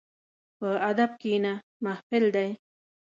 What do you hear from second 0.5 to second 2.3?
په ادب کښېنه، محفل